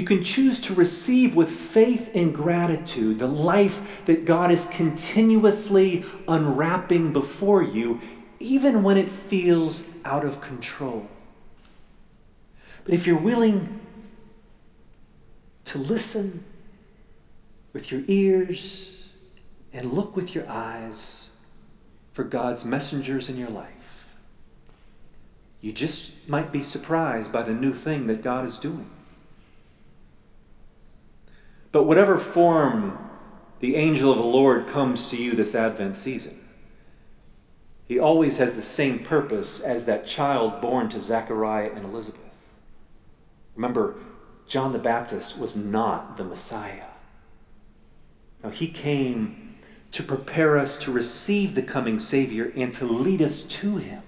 you 0.00 0.06
can 0.06 0.24
choose 0.24 0.58
to 0.62 0.72
receive 0.72 1.36
with 1.36 1.50
faith 1.50 2.10
and 2.14 2.34
gratitude 2.34 3.18
the 3.18 3.26
life 3.26 4.02
that 4.06 4.24
God 4.24 4.50
is 4.50 4.64
continuously 4.68 6.06
unwrapping 6.26 7.12
before 7.12 7.62
you, 7.62 8.00
even 8.38 8.82
when 8.82 8.96
it 8.96 9.10
feels 9.10 9.86
out 10.06 10.24
of 10.24 10.40
control. 10.40 11.06
But 12.84 12.94
if 12.94 13.06
you're 13.06 13.18
willing 13.18 13.78
to 15.66 15.76
listen 15.76 16.44
with 17.74 17.92
your 17.92 18.00
ears 18.08 19.06
and 19.70 19.92
look 19.92 20.16
with 20.16 20.34
your 20.34 20.48
eyes 20.48 21.28
for 22.14 22.24
God's 22.24 22.64
messengers 22.64 23.28
in 23.28 23.36
your 23.36 23.50
life. 23.50 24.06
You 25.60 25.72
just 25.72 26.12
might 26.26 26.50
be 26.52 26.62
surprised 26.62 27.30
by 27.30 27.42
the 27.42 27.52
new 27.52 27.74
thing 27.74 28.06
that 28.06 28.22
God 28.22 28.46
is 28.46 28.56
doing. 28.56 28.90
But 31.72 31.84
whatever 31.84 32.18
form 32.18 32.98
the 33.60 33.76
angel 33.76 34.10
of 34.10 34.18
the 34.18 34.24
Lord 34.24 34.66
comes 34.66 35.10
to 35.10 35.16
you 35.16 35.32
this 35.32 35.54
Advent 35.54 35.96
season, 35.96 36.40
he 37.86 37.98
always 37.98 38.38
has 38.38 38.54
the 38.54 38.62
same 38.62 39.00
purpose 39.00 39.60
as 39.60 39.84
that 39.84 40.06
child 40.06 40.60
born 40.60 40.88
to 40.90 41.00
Zechariah 41.00 41.70
and 41.74 41.84
Elizabeth. 41.84 42.20
Remember, 43.56 43.96
John 44.46 44.72
the 44.72 44.78
Baptist 44.78 45.38
was 45.38 45.56
not 45.56 46.16
the 46.16 46.24
Messiah. 46.24 46.84
Now, 48.42 48.50
he 48.50 48.68
came 48.68 49.56
to 49.92 50.02
prepare 50.02 50.56
us 50.56 50.78
to 50.78 50.92
receive 50.92 51.54
the 51.54 51.62
coming 51.62 51.98
Savior 51.98 52.52
and 52.56 52.72
to 52.74 52.84
lead 52.84 53.20
us 53.20 53.42
to 53.42 53.76
him. 53.76 54.02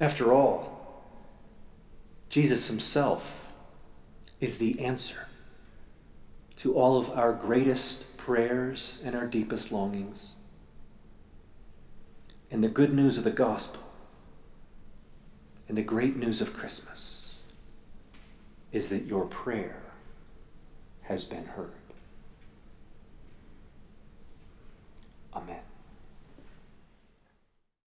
After 0.00 0.32
all, 0.32 0.73
Jesus 2.34 2.66
himself 2.66 3.46
is 4.40 4.58
the 4.58 4.80
answer 4.80 5.28
to 6.56 6.74
all 6.74 6.98
of 6.98 7.08
our 7.10 7.32
greatest 7.32 8.16
prayers 8.16 8.98
and 9.04 9.14
our 9.14 9.28
deepest 9.28 9.70
longings. 9.70 10.32
And 12.50 12.64
the 12.64 12.68
good 12.68 12.92
news 12.92 13.18
of 13.18 13.22
the 13.22 13.30
gospel 13.30 13.84
and 15.68 15.78
the 15.78 15.82
great 15.82 16.16
news 16.16 16.40
of 16.40 16.52
Christmas 16.52 17.36
is 18.72 18.88
that 18.88 19.04
your 19.04 19.26
prayer 19.26 19.84
has 21.02 21.22
been 21.22 21.44
heard. 21.44 21.70
Amen. 25.32 25.62